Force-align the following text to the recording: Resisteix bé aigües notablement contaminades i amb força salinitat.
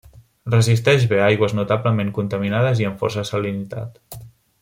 Resisteix 0.51 1.03
bé 1.11 1.19
aigües 1.25 1.53
notablement 1.59 2.09
contaminades 2.17 2.81
i 2.85 2.89
amb 2.91 3.05
força 3.05 3.27
salinitat. 3.33 4.05